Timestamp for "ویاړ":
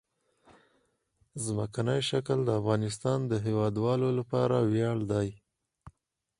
4.71-4.97